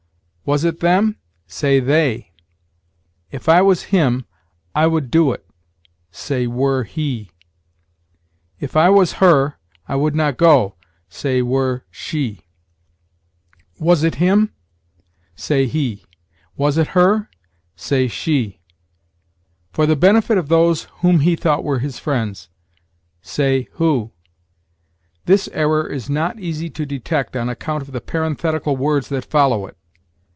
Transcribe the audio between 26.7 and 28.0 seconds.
to detect on account of